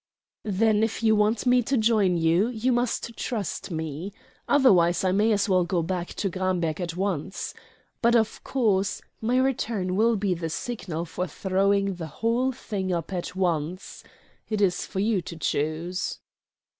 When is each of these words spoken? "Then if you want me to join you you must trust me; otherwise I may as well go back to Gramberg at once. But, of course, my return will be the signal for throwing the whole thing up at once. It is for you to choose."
"Then 0.49 0.81
if 0.81 1.03
you 1.03 1.15
want 1.15 1.45
me 1.45 1.61
to 1.61 1.77
join 1.77 2.17
you 2.17 2.47
you 2.47 2.71
must 2.71 3.15
trust 3.15 3.69
me; 3.69 4.11
otherwise 4.49 5.03
I 5.03 5.11
may 5.11 5.31
as 5.31 5.47
well 5.47 5.63
go 5.63 5.83
back 5.83 6.07
to 6.15 6.27
Gramberg 6.31 6.81
at 6.81 6.95
once. 6.97 7.53
But, 8.01 8.15
of 8.15 8.43
course, 8.43 9.03
my 9.21 9.37
return 9.37 9.95
will 9.95 10.15
be 10.15 10.33
the 10.33 10.49
signal 10.49 11.05
for 11.05 11.27
throwing 11.27 11.93
the 11.93 12.07
whole 12.07 12.51
thing 12.51 12.91
up 12.91 13.13
at 13.13 13.35
once. 13.35 14.03
It 14.49 14.59
is 14.59 14.87
for 14.87 14.99
you 14.99 15.21
to 15.21 15.37
choose." 15.37 16.17